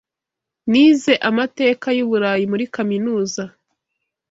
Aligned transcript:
Nize 0.71 1.13
amateka 1.29 1.87
yuburayi 1.97 2.45
muri 2.51 2.65
kaminuza. 2.75 3.43